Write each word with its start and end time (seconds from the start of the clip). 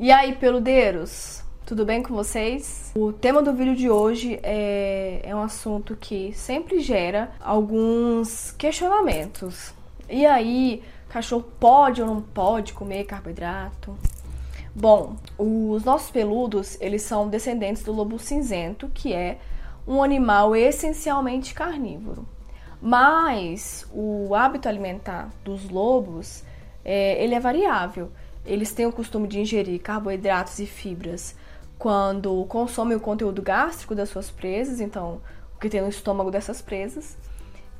E 0.00 0.12
aí, 0.12 0.32
peludeiros? 0.36 1.42
Tudo 1.66 1.84
bem 1.84 2.04
com 2.04 2.14
vocês? 2.14 2.92
O 2.94 3.12
tema 3.12 3.42
do 3.42 3.52
vídeo 3.52 3.74
de 3.74 3.90
hoje 3.90 4.38
é, 4.44 5.20
é 5.24 5.34
um 5.34 5.42
assunto 5.42 5.96
que 5.96 6.32
sempre 6.34 6.78
gera 6.78 7.32
alguns 7.40 8.52
questionamentos. 8.52 9.74
E 10.08 10.24
aí, 10.24 10.84
cachorro 11.08 11.42
pode 11.58 12.00
ou 12.00 12.06
não 12.06 12.22
pode 12.22 12.74
comer 12.74 13.06
carboidrato? 13.06 13.98
Bom, 14.72 15.16
os 15.36 15.82
nossos 15.82 16.12
peludos, 16.12 16.80
eles 16.80 17.02
são 17.02 17.28
descendentes 17.28 17.82
do 17.82 17.92
lobo 17.92 18.20
cinzento, 18.20 18.88
que 18.94 19.12
é 19.12 19.38
um 19.84 20.00
animal 20.00 20.54
essencialmente 20.54 21.52
carnívoro. 21.52 22.24
Mas 22.80 23.84
o 23.92 24.32
hábito 24.32 24.68
alimentar 24.68 25.28
dos 25.42 25.68
lobos, 25.68 26.44
é, 26.84 27.20
ele 27.20 27.34
é 27.34 27.40
variável. 27.40 28.12
Eles 28.48 28.72
têm 28.72 28.86
o 28.86 28.92
costume 28.92 29.28
de 29.28 29.38
ingerir 29.38 29.80
carboidratos 29.80 30.58
e 30.58 30.66
fibras 30.66 31.36
quando 31.78 32.44
consomem 32.46 32.96
o 32.96 33.00
conteúdo 33.00 33.42
gástrico 33.42 33.94
das 33.94 34.08
suas 34.08 34.30
presas, 34.30 34.80
então 34.80 35.20
o 35.54 35.60
que 35.60 35.68
tem 35.68 35.82
no 35.82 35.88
estômago 35.88 36.30
dessas 36.30 36.60
presas, 36.60 37.16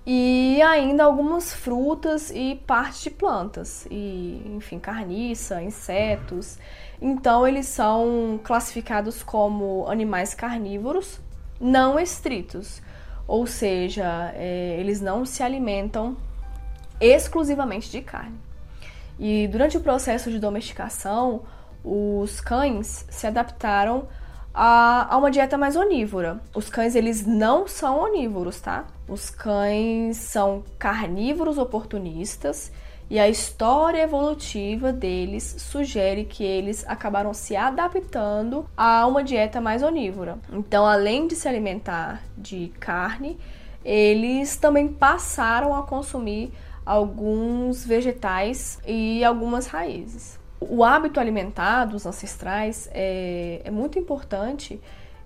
e 0.07 0.61
ainda 0.63 1.05
algumas 1.05 1.53
frutas 1.53 2.31
e 2.31 2.61
partes 2.67 3.03
de 3.03 3.11
plantas, 3.11 3.87
e 3.91 4.43
enfim, 4.57 4.79
carniça, 4.79 5.63
insetos. 5.63 6.59
Então 7.01 7.47
eles 7.47 7.67
são 7.67 8.39
classificados 8.45 9.23
como 9.23 9.87
animais 9.89 10.35
carnívoros 10.35 11.21
não 11.61 11.99
estritos, 11.99 12.81
ou 13.27 13.47
seja, 13.47 14.33
é, 14.35 14.77
eles 14.79 15.01
não 15.01 15.25
se 15.25 15.43
alimentam 15.43 16.17
exclusivamente 17.01 17.91
de 17.91 18.01
carne. 18.01 18.48
E 19.19 19.49
durante 19.49 19.77
o 19.77 19.81
processo 19.81 20.31
de 20.31 20.39
domesticação, 20.39 21.43
os 21.85 22.41
cães 22.41 23.05
se 23.11 23.27
adaptaram 23.27 24.07
a, 24.55 25.15
a, 25.15 25.17
uma 25.17 25.31
dieta 25.31 25.57
mais 25.57 25.77
onívora. 25.77 26.41
Os 26.55 26.69
cães 26.69 26.95
eles 26.95 27.27
não 27.27 27.67
são 27.67 28.01
onívoros, 28.01 28.61
tá? 28.61 28.87
Os 29.09 29.31
cães 29.31 30.17
são 30.17 30.65
carnívoros 30.79 31.59
oportunistas 31.59 32.73
e 33.11 33.19
a 33.19 33.29
história 33.29 34.03
evolutiva 34.03 34.93
deles 34.93 35.57
sugere 35.59 36.25
que 36.25 36.45
eles 36.45 36.85
acabaram 36.87 37.33
se 37.33 37.57
adaptando 37.57 38.67
a 38.77 39.07
uma 39.07 39.25
dieta 39.25 39.61
mais 39.61 39.83
onívora. 39.83 40.39
Então, 40.53 40.85
além 40.85 41.27
de 41.27 41.35
se 41.35 41.49
alimentar 41.49 42.23
de 42.37 42.71
carne, 42.79 43.39
eles 43.83 44.57
também 44.57 44.89
passaram 44.89 45.75
a 45.75 45.83
consumir 45.85 46.53
alguns 46.89 47.85
vegetais 47.85 48.81
e 48.87 49.23
algumas 49.23 49.67
raízes. 49.67 50.41
O 50.59 50.83
hábito 50.83 51.21
alimentar 51.21 51.85
dos 51.85 52.07
ancestrais 52.07 52.89
é, 52.93 53.61
é 53.63 53.71
muito 53.71 53.99
importante 53.99 54.81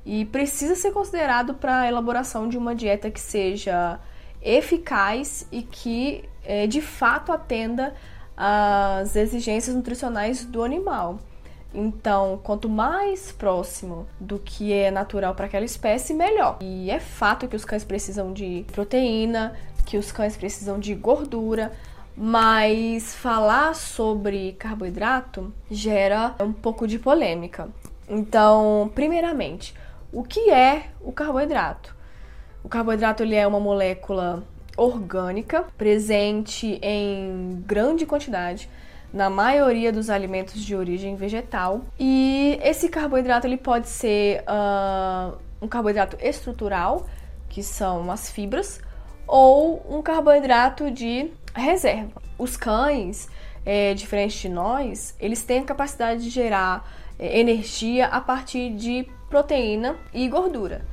e 0.05 0.25
precisa 0.25 0.75
ser 0.75 0.91
considerado 0.91 1.55
para 1.55 1.83
a 1.83 1.89
elaboração 1.89 2.49
de 2.49 2.59
uma 2.59 2.75
dieta 2.75 3.13
que 3.13 3.21
seja 3.21 4.01
eficaz 4.43 5.47
e 5.53 5.63
que 5.63 6.25
é, 6.45 6.67
de 6.67 6.83
fato 6.83 7.31
atenda 7.31 7.95
às 8.37 9.15
exigências 9.15 9.77
nutricionais 9.77 10.45
do 10.45 10.65
animal. 10.65 11.21
Então, 11.75 12.39
quanto 12.43 12.69
mais 12.69 13.33
próximo 13.33 14.07
do 14.21 14.39
que 14.39 14.73
é 14.73 14.91
natural 14.91 15.35
para 15.35 15.47
aquela 15.47 15.65
espécie, 15.65 16.13
melhor. 16.13 16.59
E 16.61 16.91
é 16.91 17.01
fato 17.01 17.49
que 17.49 17.57
os 17.57 17.65
cães 17.65 17.85
precisam 17.85 18.33
de 18.33 18.65
proteína, 18.73 19.55
que 19.87 19.97
os 19.97 20.13
cães 20.13 20.37
precisam 20.37 20.79
de 20.79 20.95
gordura, 20.95 21.73
mas 22.17 23.15
falar 23.15 23.75
sobre 23.75 24.53
carboidrato 24.53 25.53
gera 25.71 26.35
um 26.41 26.53
pouco 26.53 26.87
de 26.87 26.99
polêmica. 26.99 27.69
Então, 28.09 28.91
primeiramente, 28.95 29.75
o 30.13 30.23
que 30.23 30.51
é 30.51 30.89
o 31.01 31.11
carboidrato? 31.11 31.95
O 32.63 32.69
carboidrato 32.69 33.23
ele 33.23 33.35
é 33.35 33.47
uma 33.47 33.59
molécula 33.59 34.45
orgânica 34.77 35.65
presente 35.77 36.79
em 36.83 37.63
grande 37.67 38.07
quantidade 38.07 38.69
na 39.13 39.29
maioria 39.29 39.93
dos 39.93 40.09
alimentos 40.09 40.65
de 40.65 40.75
origem 40.75 41.17
vegetal 41.17 41.83
e 41.99 42.59
esse 42.63 42.89
carboidrato 42.89 43.47
ele 43.47 43.59
pode 43.59 43.89
ser 43.89 44.43
uh, 44.43 45.37
um 45.61 45.69
carboidrato 45.69 46.17
estrutural 46.21 47.07
que 47.49 47.63
são 47.63 48.11
as 48.11 48.31
fibras 48.31 48.81
ou 49.27 49.85
um 49.89 50.03
carboidrato 50.03 50.91
de 50.91 51.31
reserva. 51.55 52.23
Os 52.39 52.57
cães, 52.57 53.29
é, 53.65 53.95
diferente 53.95 54.41
de 54.41 54.49
nós, 54.49 55.15
eles 55.21 55.43
têm 55.43 55.61
a 55.61 55.65
capacidade 55.65 56.25
de 56.25 56.31
gerar 56.31 56.89
é, 57.19 57.39
energia 57.39 58.07
a 58.07 58.21
partir 58.21 58.71
de 58.71 59.07
proteína 59.29 59.97
e 60.13 60.29
gordura. 60.29 60.85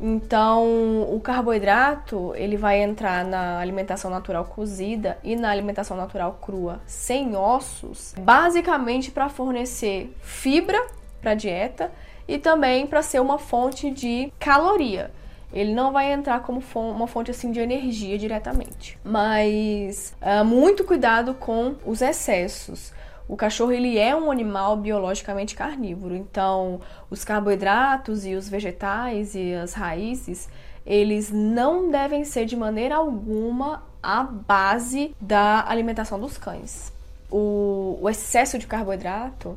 Então, 0.00 1.02
o 1.14 1.20
carboidrato, 1.20 2.32
ele 2.34 2.56
vai 2.56 2.82
entrar 2.82 3.24
na 3.24 3.58
alimentação 3.58 4.10
natural 4.10 4.44
cozida 4.44 5.18
e 5.22 5.36
na 5.36 5.50
alimentação 5.50 5.96
natural 5.96 6.38
crua 6.42 6.80
sem 6.86 7.36
ossos, 7.36 8.14
basicamente 8.18 9.10
para 9.10 9.28
fornecer 9.28 10.14
fibra 10.20 10.80
para 11.20 11.30
a 11.30 11.34
dieta 11.34 11.90
e 12.26 12.38
também 12.38 12.86
para 12.86 13.02
ser 13.02 13.20
uma 13.20 13.38
fonte 13.38 13.90
de 13.90 14.32
caloria. 14.38 15.10
Ele 15.52 15.72
não 15.72 15.92
vai 15.92 16.12
entrar 16.12 16.40
como 16.40 16.60
uma 16.74 17.06
fonte 17.06 17.30
assim 17.30 17.52
de 17.52 17.60
energia 17.60 18.18
diretamente. 18.18 18.98
Mas 19.04 20.14
uh, 20.20 20.44
muito 20.44 20.82
cuidado 20.82 21.34
com 21.34 21.76
os 21.86 22.02
excessos. 22.02 22.92
O 23.26 23.36
cachorro 23.36 23.72
ele 23.72 23.98
é 23.98 24.14
um 24.14 24.30
animal 24.30 24.76
biologicamente 24.76 25.54
carnívoro, 25.54 26.14
então 26.14 26.80
os 27.08 27.24
carboidratos 27.24 28.26
e 28.26 28.34
os 28.34 28.48
vegetais 28.48 29.34
e 29.34 29.54
as 29.54 29.72
raízes, 29.72 30.48
eles 30.84 31.30
não 31.30 31.90
devem 31.90 32.24
ser 32.24 32.44
de 32.44 32.54
maneira 32.54 32.96
alguma 32.96 33.82
a 34.02 34.22
base 34.22 35.16
da 35.18 35.64
alimentação 35.66 36.20
dos 36.20 36.36
cães. 36.36 36.92
O, 37.30 37.98
o 38.02 38.10
excesso 38.10 38.58
de 38.58 38.66
carboidrato 38.66 39.56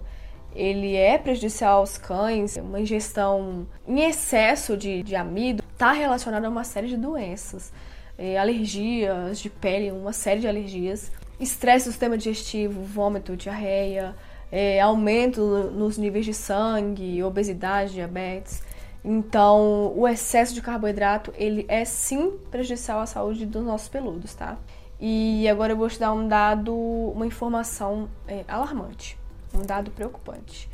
ele 0.56 0.96
é 0.96 1.18
prejudicial 1.18 1.80
aos 1.80 1.98
cães, 1.98 2.56
uma 2.56 2.80
ingestão 2.80 3.68
em 3.86 4.00
excesso 4.00 4.78
de, 4.78 5.04
de 5.04 5.16
amido 5.16 5.64
está 5.74 5.92
relacionada 5.92 6.48
a 6.48 6.50
uma 6.50 6.64
série 6.64 6.88
de 6.88 6.98
doenças, 6.98 7.72
é, 8.18 8.40
alergias 8.40 9.40
de 9.40 9.50
pele, 9.50 9.92
uma 9.92 10.14
série 10.14 10.40
de 10.40 10.48
alergias 10.48 11.12
estresse 11.40 11.86
do 11.86 11.92
sistema 11.92 12.18
digestivo, 12.18 12.82
vômito, 12.82 13.36
diarreia, 13.36 14.16
é, 14.52 14.80
aumento 14.80 15.42
nos 15.72 15.98
níveis 15.98 16.26
de 16.26 16.34
sangue, 16.34 17.24
obesidade, 17.24 17.94
diabetes. 17.94 18.64
Então, 19.04 19.94
o 19.96 20.08
excesso 20.08 20.54
de 20.54 20.62
carboidrato, 20.62 21.34
ele 21.38 21.66
é 21.68 21.86
sim 21.86 22.38
prejudicial 22.52 23.00
à 23.00 23.06
saúde 23.06 23.46
dos 23.46 23.64
nossos 23.64 23.88
peludos, 23.88 24.34
tá? 24.34 24.58
E 25.00 25.48
agora 25.48 25.74
eu 25.74 25.78
vou 25.78 25.88
te 25.88 26.00
dar 26.00 26.12
um 26.12 26.28
dado, 26.28 26.74
uma 26.74 27.26
informação 27.26 28.10
é, 28.28 28.44
alarmante, 28.48 29.18
um 29.54 29.62
dado 29.62 29.92
preocupante. 29.92 30.70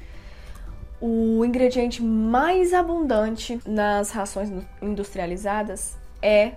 O 1.01 1.43
ingrediente 1.43 2.01
mais 2.01 2.73
abundante 2.73 3.59
nas 3.65 4.11
rações 4.11 4.49
industrializadas 4.81 5.97
é 6.21 6.53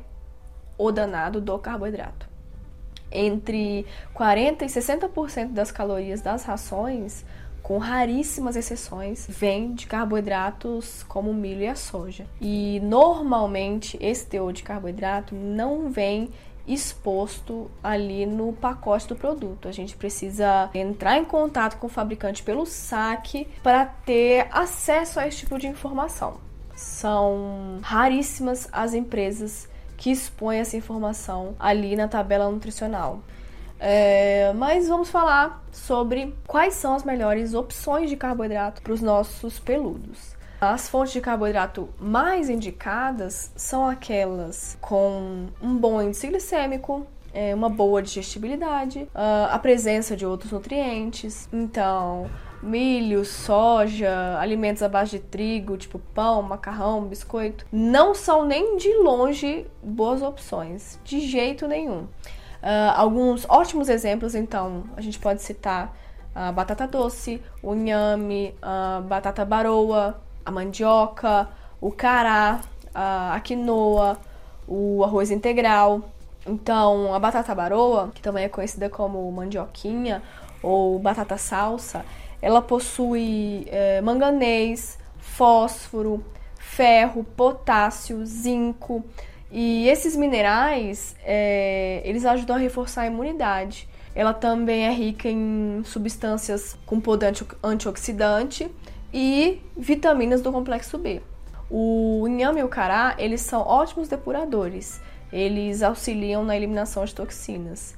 o 0.78 0.92
danado 0.92 1.40
do 1.40 1.58
carboidrato 1.58 2.25
entre 3.10 3.86
40% 4.14 4.62
e 4.62 4.66
60% 4.66 5.52
das 5.52 5.70
calorias 5.70 6.20
das 6.20 6.44
rações, 6.44 7.24
com 7.62 7.78
raríssimas 7.78 8.54
exceções, 8.54 9.26
vem 9.28 9.74
de 9.74 9.86
carboidratos 9.86 11.02
como 11.08 11.34
milho 11.34 11.62
e 11.62 11.66
a 11.66 11.74
soja. 11.74 12.24
E 12.40 12.80
normalmente 12.80 13.98
esse 14.00 14.24
teor 14.26 14.52
de 14.52 14.62
carboidrato 14.62 15.34
não 15.34 15.90
vem 15.90 16.30
exposto 16.66 17.70
ali 17.82 18.26
no 18.26 18.52
pacote 18.52 19.08
do 19.08 19.16
produto. 19.16 19.68
A 19.68 19.72
gente 19.72 19.96
precisa 19.96 20.70
entrar 20.74 21.16
em 21.18 21.24
contato 21.24 21.78
com 21.78 21.86
o 21.86 21.90
fabricante 21.90 22.42
pelo 22.42 22.66
saque 22.66 23.48
para 23.62 23.84
ter 23.84 24.48
acesso 24.50 25.20
a 25.20 25.26
esse 25.26 25.38
tipo 25.38 25.58
de 25.58 25.66
informação. 25.66 26.38
São 26.74 27.78
raríssimas 27.82 28.68
as 28.70 28.94
empresas 28.94 29.68
que 29.96 30.10
expõe 30.10 30.58
essa 30.58 30.76
informação 30.76 31.54
ali 31.58 31.96
na 31.96 32.08
tabela 32.08 32.50
nutricional. 32.50 33.20
É, 33.78 34.52
mas 34.54 34.88
vamos 34.88 35.10
falar 35.10 35.62
sobre 35.70 36.34
quais 36.46 36.74
são 36.74 36.94
as 36.94 37.04
melhores 37.04 37.54
opções 37.54 38.08
de 38.08 38.16
carboidrato 38.16 38.80
para 38.82 38.92
os 38.92 39.02
nossos 39.02 39.58
peludos. 39.58 40.34
As 40.60 40.88
fontes 40.88 41.12
de 41.12 41.20
carboidrato 41.20 41.88
mais 42.00 42.48
indicadas 42.48 43.52
são 43.54 43.86
aquelas 43.86 44.78
com 44.80 45.48
um 45.60 45.76
bom 45.76 46.00
índice 46.00 46.28
glicêmico, 46.28 47.06
é, 47.34 47.54
uma 47.54 47.68
boa 47.68 48.02
digestibilidade, 48.02 49.06
ah, 49.14 49.50
a 49.52 49.58
presença 49.58 50.16
de 50.16 50.24
outros 50.24 50.50
nutrientes. 50.50 51.46
Então, 51.52 52.30
milho, 52.62 53.24
soja, 53.24 54.38
alimentos 54.38 54.82
à 54.82 54.88
base 54.88 55.12
de 55.12 55.18
trigo, 55.20 55.76
tipo 55.76 55.98
pão, 55.98 56.42
macarrão, 56.42 57.04
biscoito, 57.04 57.66
não 57.72 58.14
são 58.14 58.44
nem 58.44 58.76
de 58.76 58.92
longe 58.94 59.66
boas 59.82 60.22
opções, 60.22 60.98
de 61.04 61.20
jeito 61.20 61.66
nenhum. 61.68 62.02
Uh, 62.62 62.92
alguns 62.96 63.46
ótimos 63.48 63.88
exemplos, 63.88 64.34
então, 64.34 64.84
a 64.96 65.00
gente 65.00 65.18
pode 65.18 65.42
citar 65.42 65.96
a 66.34 66.52
batata 66.52 66.86
doce, 66.86 67.42
o 67.62 67.74
inhame, 67.74 68.54
a 68.60 69.00
batata 69.06 69.44
baroa, 69.44 70.20
a 70.44 70.50
mandioca, 70.50 71.48
o 71.80 71.90
cará, 71.90 72.60
a 72.94 73.40
quinoa, 73.42 74.18
o 74.66 75.02
arroz 75.02 75.30
integral. 75.30 76.02
Então, 76.46 77.14
a 77.14 77.18
batata 77.18 77.54
baroa, 77.54 78.10
que 78.14 78.20
também 78.20 78.44
é 78.44 78.48
conhecida 78.48 78.88
como 78.88 79.30
mandioquinha 79.32 80.22
ou 80.62 80.98
batata 80.98 81.36
salsa, 81.36 82.04
ela 82.40 82.60
possui 82.60 83.66
é, 83.68 84.00
manganês, 84.00 84.98
fósforo, 85.18 86.24
ferro, 86.56 87.24
potássio, 87.24 88.24
zinco. 88.24 89.04
E 89.50 89.88
esses 89.88 90.16
minerais, 90.16 91.16
é, 91.24 92.02
eles 92.04 92.24
ajudam 92.24 92.56
a 92.56 92.58
reforçar 92.58 93.02
a 93.02 93.06
imunidade. 93.06 93.88
Ela 94.14 94.32
também 94.32 94.86
é 94.86 94.92
rica 94.92 95.28
em 95.28 95.82
substâncias 95.84 96.76
com 96.86 97.00
poder 97.00 97.34
antioxidante 97.62 98.70
e 99.12 99.60
vitaminas 99.76 100.40
do 100.40 100.50
complexo 100.50 100.98
B. 100.98 101.20
O 101.70 102.26
inhame 102.28 102.60
e 102.60 102.64
o 102.64 102.68
cará, 102.68 103.14
eles 103.18 103.40
são 103.40 103.60
ótimos 103.60 104.08
depuradores. 104.08 105.00
Eles 105.32 105.82
auxiliam 105.82 106.44
na 106.44 106.56
eliminação 106.56 107.04
de 107.04 107.14
toxinas 107.14 107.94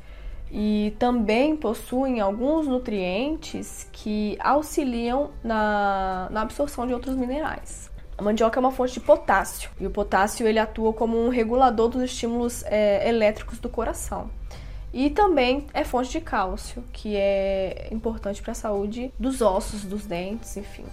e 0.51 0.95
também 0.99 1.57
possuem 1.57 2.21
alguns 2.21 2.67
nutrientes 2.67 3.87
que 3.93 4.37
auxiliam 4.41 5.31
na, 5.45 6.29
na 6.31 6.43
absorção 6.43 6.87
de 6.87 6.95
outros 6.95 7.15
minerais. 7.17 7.91
A 8.17 8.23
mandioca 8.23 8.59
é 8.59 8.61
uma 8.61 8.73
fonte 8.73 8.95
de 8.95 9.01
potássio 9.01 9.71
e 9.79 9.87
o 9.87 9.91
potássio 9.91 10.47
ele 10.47 10.59
atua 10.59 10.93
como 10.93 11.17
um 11.17 11.29
regulador 11.29 11.89
dos 11.89 12.03
estímulos 12.03 12.65
é, 12.65 13.09
elétricos 13.09 13.59
do 13.59 13.69
coração. 13.69 14.31
E 14.93 15.11
também 15.11 15.67
é 15.75 15.85
fonte 15.85 16.11
de 16.11 16.21
cálcio, 16.21 16.83
que 16.93 17.15
é 17.15 17.89
importante 17.93 18.41
para 18.43 18.53
a 18.53 18.55
saúde 18.55 19.13
dos 19.19 19.43
ossos, 19.43 19.85
dos 19.85 20.07
dentes, 20.07 20.57
enfim. 20.57 20.85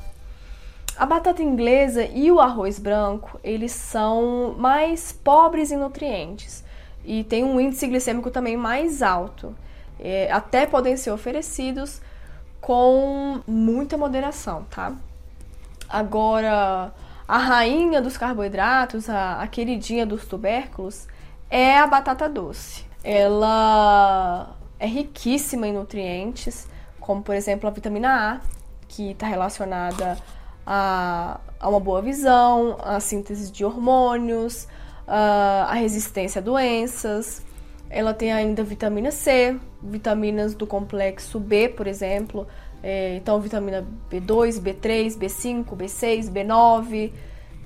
A 0.98 1.06
batata 1.06 1.42
inglesa 1.42 2.06
e 2.06 2.32
o 2.32 2.40
arroz 2.40 2.78
branco, 2.78 3.40
eles 3.44 3.72
são 3.72 4.54
mais 4.58 5.12
pobres 5.12 5.72
em 5.72 5.78
nutrientes 5.78 6.64
e 7.06 7.24
tem 7.24 7.44
um 7.44 7.60
índice 7.60 7.88
glicêmico 7.88 8.32
também 8.32 8.58
mais 8.58 9.02
alto. 9.02 9.56
É, 10.00 10.32
até 10.32 10.66
podem 10.66 10.98
ser 10.98 11.12
oferecidos 11.12 12.02
com 12.60 13.40
muita 13.48 13.98
moderação, 13.98 14.66
tá? 14.70 14.94
Agora, 15.88 16.92
a 17.28 17.38
rainha 17.38 18.02
dos 18.02 18.18
carboidratos, 18.18 19.10
a, 19.10 19.42
a 19.42 19.48
queridinha 19.48 20.06
dos 20.06 20.26
tubérculos, 20.26 21.08
é 21.50 21.78
a 21.78 21.88
batata 21.88 22.28
doce. 22.28 22.86
Ela 23.04 24.56
é 24.80 24.88
riquíssima 24.88 25.68
em 25.68 25.74
nutrientes, 25.74 26.68
como 27.00 27.22
por 27.22 27.36
exemplo 27.36 27.70
a 27.70 27.72
vitamina 27.72 28.34
A, 28.34 28.40
que 28.88 29.12
está 29.12 29.28
relacionada 29.28 30.18
a, 30.66 31.40
a 31.60 31.70
uma 31.70 31.80
boa 31.80 32.02
visão, 32.02 32.78
a 32.84 33.00
síntese 33.00 33.52
de 33.52 33.64
hormônios, 33.64 34.68
a 35.08 35.74
resistência 35.74 36.40
a 36.40 36.44
doenças. 36.44 37.44
Ela 37.90 38.14
tem 38.14 38.34
ainda 38.34 38.64
vitamina 38.64 39.12
C, 39.12 39.58
vitaminas 39.82 40.54
do 40.56 40.66
complexo 40.66 41.40
B, 41.40 41.70
por 41.70 41.88
exemplo. 41.88 42.48
É, 42.82 43.16
então, 43.16 43.40
vitamina 43.40 43.86
B2, 44.12 44.62
B3, 44.62 45.18
B5, 45.18 45.76
B6, 45.76 46.30
B9. 46.32 47.12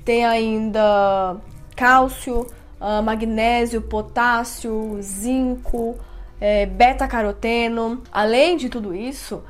Tem 0.06 0.26
ainda 0.26 1.38
cálcio, 1.76 2.48
uh, 2.80 3.04
magnésio, 3.04 3.82
potássio, 3.82 4.98
zinco, 5.02 5.98
é, 6.40 6.66
beta-caroteno. 6.66 8.02
Além 8.12 8.58
de 8.58 8.70
tudo 8.70 8.96
isso, 8.96 9.44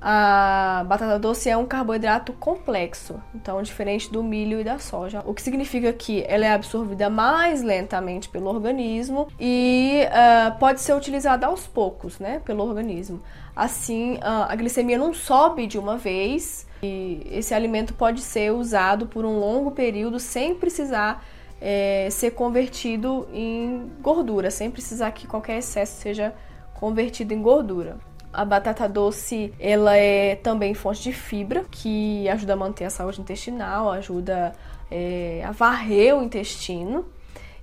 a 0.00 0.84
batata 0.86 1.18
doce 1.18 1.48
é 1.48 1.56
um 1.56 1.64
carboidrato 1.64 2.32
complexo, 2.34 3.20
então 3.34 3.62
diferente 3.62 4.12
do 4.12 4.22
milho 4.22 4.60
e 4.60 4.64
da 4.64 4.78
soja, 4.78 5.22
o 5.24 5.32
que 5.32 5.42
significa 5.42 5.92
que 5.92 6.24
ela 6.28 6.44
é 6.44 6.52
absorvida 6.52 7.08
mais 7.08 7.62
lentamente 7.62 8.28
pelo 8.28 8.46
organismo 8.46 9.28
e 9.40 10.02
uh, 10.06 10.58
pode 10.58 10.80
ser 10.80 10.94
utilizada 10.94 11.46
aos 11.46 11.66
poucos, 11.66 12.18
né, 12.18 12.40
pelo 12.44 12.62
organismo. 12.62 13.22
Assim, 13.54 14.14
uh, 14.16 14.46
a 14.48 14.54
glicemia 14.54 14.98
não 14.98 15.14
sobe 15.14 15.66
de 15.66 15.78
uma 15.78 15.96
vez 15.96 16.66
e 16.82 17.26
esse 17.30 17.54
alimento 17.54 17.94
pode 17.94 18.20
ser 18.20 18.52
usado 18.52 19.06
por 19.06 19.24
um 19.24 19.38
longo 19.38 19.70
período 19.70 20.20
sem 20.20 20.54
precisar 20.54 21.24
é, 21.60 22.08
ser 22.10 22.32
convertido 22.32 23.26
em 23.32 23.90
gordura, 24.02 24.50
sem 24.50 24.70
precisar 24.70 25.10
que 25.12 25.26
qualquer 25.26 25.58
excesso 25.58 26.00
seja 26.00 26.34
convertido 26.74 27.32
em 27.32 27.40
gordura. 27.40 27.96
A 28.36 28.44
batata 28.44 28.86
doce, 28.86 29.50
ela 29.58 29.96
é 29.96 30.36
também 30.36 30.74
fonte 30.74 31.02
de 31.02 31.10
fibra, 31.10 31.64
que 31.70 32.28
ajuda 32.28 32.52
a 32.52 32.56
manter 32.56 32.84
a 32.84 32.90
saúde 32.90 33.18
intestinal, 33.18 33.90
ajuda 33.90 34.52
é, 34.90 35.42
a 35.42 35.52
varrer 35.52 36.14
o 36.14 36.22
intestino. 36.22 37.06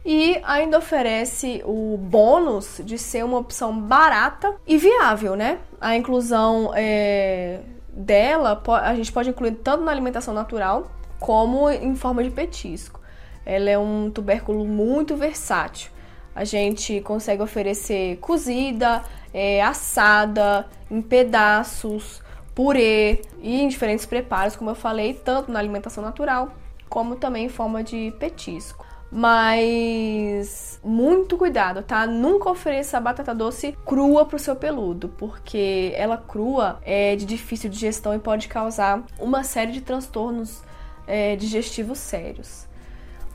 E 0.03 0.41
ainda 0.43 0.79
oferece 0.79 1.61
o 1.63 1.95
bônus 1.95 2.81
de 2.83 2.97
ser 2.97 3.23
uma 3.23 3.37
opção 3.37 3.79
barata 3.79 4.55
e 4.65 4.75
viável, 4.79 5.35
né? 5.35 5.59
A 5.79 5.95
inclusão 5.95 6.71
é, 6.75 7.59
dela, 7.87 8.59
a 8.81 8.95
gente 8.95 9.11
pode 9.11 9.29
incluir 9.29 9.51
tanto 9.51 9.83
na 9.83 9.91
alimentação 9.91 10.33
natural 10.33 10.91
como 11.19 11.69
em 11.69 11.95
forma 11.95 12.23
de 12.23 12.31
petisco. 12.31 12.99
Ela 13.45 13.69
é 13.69 13.77
um 13.77 14.09
tubérculo 14.09 14.65
muito 14.65 15.15
versátil. 15.15 15.91
A 16.35 16.43
gente 16.43 16.99
consegue 17.01 17.43
oferecer 17.43 18.17
cozida, 18.17 19.03
é, 19.33 19.61
assada, 19.61 20.67
em 20.89 21.01
pedaços, 21.01 22.21
purê 22.53 23.21
e 23.41 23.61
em 23.61 23.67
diferentes 23.67 24.05
preparos, 24.05 24.55
como 24.55 24.69
eu 24.69 24.75
falei, 24.75 25.13
tanto 25.13 25.51
na 25.51 25.59
alimentação 25.59 26.03
natural 26.03 26.51
como 26.93 27.15
também 27.15 27.45
em 27.45 27.49
forma 27.49 27.83
de 27.83 28.13
petisco. 28.19 28.85
Mas 29.11 30.79
muito 30.83 31.37
cuidado, 31.37 31.81
tá? 31.81 32.05
Nunca 32.05 32.51
ofereça 32.51 32.99
batata 32.99 33.33
doce 33.33 33.75
crua 33.83 34.25
pro 34.25 34.37
seu 34.37 34.55
peludo, 34.55 35.09
porque 35.09 35.91
ela 35.95 36.17
crua 36.17 36.79
é 36.83 37.15
de 37.15 37.25
difícil 37.25 37.67
digestão 37.67 38.13
e 38.13 38.19
pode 38.19 38.47
causar 38.47 39.01
uma 39.19 39.43
série 39.43 39.71
de 39.71 39.81
transtornos 39.81 40.61
é, 41.07 41.35
digestivos 41.35 41.97
sérios. 41.97 42.67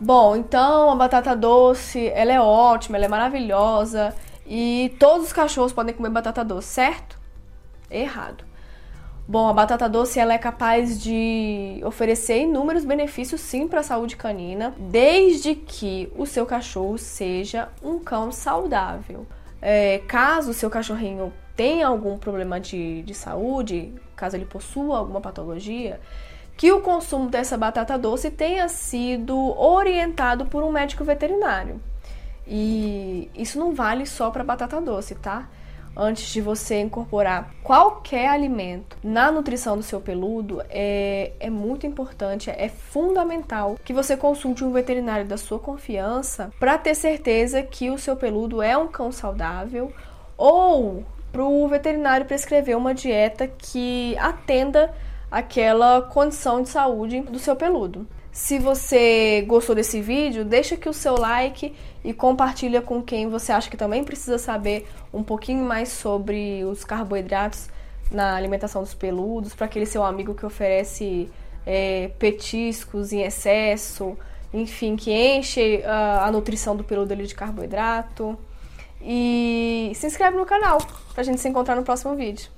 Bom, 0.00 0.36
então 0.36 0.90
a 0.90 0.94
batata 0.94 1.34
doce, 1.34 2.06
ela 2.14 2.32
é 2.32 2.40
ótima, 2.40 2.96
ela 2.96 3.06
é 3.06 3.08
maravilhosa 3.08 4.14
e 4.48 4.96
todos 4.98 5.26
os 5.26 5.32
cachorros 5.32 5.72
podem 5.72 5.94
comer 5.94 6.08
batata 6.08 6.42
doce, 6.42 6.68
certo? 6.68 7.18
Errado. 7.90 8.44
Bom, 9.26 9.46
a 9.46 9.52
batata 9.52 9.86
doce 9.90 10.18
ela 10.18 10.32
é 10.32 10.38
capaz 10.38 11.02
de 11.02 11.82
oferecer 11.84 12.40
inúmeros 12.44 12.82
benefícios 12.86 13.43
sim 13.43 13.69
para 13.69 13.81
a 13.81 13.82
saúde 13.82 14.17
canina, 14.17 14.74
desde 14.78 15.55
que 15.55 16.10
o 16.17 16.24
seu 16.24 16.46
cachorro 16.46 16.96
seja 16.96 17.69
um 17.82 17.98
cão 17.98 18.32
saudável. 18.32 19.26
É, 19.60 19.98
caso 20.08 20.52
o 20.52 20.55
seu 20.55 20.70
cachorrinho 20.70 21.31
tenha 21.55 21.86
algum 21.86 22.17
problema 22.17 22.58
de, 22.58 23.02
de 23.02 23.12
saúde, 23.12 23.93
caso 24.17 24.34
ele 24.34 24.46
possua 24.46 24.96
alguma 24.96 25.20
patologia, 25.20 26.00
que 26.56 26.72
o 26.72 26.81
consumo 26.81 27.28
dessa 27.28 27.58
batata 27.58 27.98
doce 27.98 28.31
tenha 28.31 28.67
sido 28.69 29.36
orientado 29.60 30.46
por 30.46 30.64
um 30.64 30.72
médico 30.72 31.05
veterinário. 31.05 31.78
E 32.48 33.31
isso 33.34 33.58
não 33.58 33.74
vale 33.74 34.06
só 34.06 34.31
para 34.31 34.43
batata 34.43 34.81
doce, 34.81 35.14
tá? 35.14 35.48
Antes 35.94 36.31
de 36.31 36.40
você 36.40 36.81
incorporar 36.81 37.52
qualquer 37.62 38.28
alimento 38.28 38.96
na 39.02 39.32
nutrição 39.32 39.76
do 39.76 39.82
seu 39.82 40.00
peludo, 40.00 40.62
é, 40.70 41.32
é 41.40 41.50
muito 41.50 41.86
importante, 41.86 42.48
é 42.50 42.69
fundamental 42.69 43.76
que 43.84 43.93
você 43.93 44.17
consulte 44.17 44.64
um 44.64 44.72
veterinário 44.72 45.26
da 45.26 45.36
sua 45.36 45.58
confiança 45.58 46.52
para 46.58 46.78
ter 46.78 46.94
certeza 46.94 47.62
que 47.62 47.90
o 47.90 47.98
seu 47.98 48.17
peludo 48.17 48.62
é 48.62 48.78
um 48.78 48.86
cão 48.86 49.10
saudável 49.10 49.93
ou 50.36 51.05
para 51.32 51.44
o 51.44 51.69
veterinário 51.69 52.26
prescrever 52.26 52.76
uma 52.76 52.94
dieta 52.94 53.46
que 53.46 54.17
atenda 54.19 54.94
aquela 55.31 56.00
condição 56.00 56.62
de 56.62 56.69
saúde 56.69 57.20
do 57.20 57.38
seu 57.38 57.56
peludo. 57.56 58.06
Se 58.38 58.56
você 58.56 59.44
gostou 59.48 59.74
desse 59.74 60.00
vídeo, 60.00 60.44
deixa 60.44 60.76
aqui 60.76 60.88
o 60.88 60.92
seu 60.92 61.18
like 61.18 61.74
e 62.04 62.14
compartilha 62.14 62.80
com 62.80 63.02
quem 63.02 63.28
você 63.28 63.50
acha 63.50 63.68
que 63.68 63.76
também 63.76 64.04
precisa 64.04 64.38
saber 64.38 64.86
um 65.12 65.24
pouquinho 65.24 65.64
mais 65.64 65.88
sobre 65.88 66.64
os 66.64 66.84
carboidratos 66.84 67.68
na 68.12 68.36
alimentação 68.36 68.80
dos 68.80 68.94
peludos, 68.94 69.56
para 69.56 69.66
aquele 69.66 69.84
seu 69.84 70.04
amigo 70.04 70.36
que 70.36 70.46
oferece 70.46 71.28
é, 71.66 72.12
petiscos 72.16 73.12
em 73.12 73.22
excesso, 73.22 74.16
enfim, 74.54 74.94
que 74.94 75.10
enche 75.12 75.78
uh, 75.78 76.22
a 76.22 76.30
nutrição 76.30 76.76
do 76.76 76.84
peludo 76.84 77.12
ali 77.12 77.26
de 77.26 77.34
carboidrato. 77.34 78.38
E 79.02 79.90
se 79.96 80.06
inscreve 80.06 80.36
no 80.36 80.46
canal 80.46 80.78
pra 81.12 81.24
gente 81.24 81.40
se 81.40 81.48
encontrar 81.48 81.74
no 81.74 81.82
próximo 81.82 82.14
vídeo. 82.14 82.48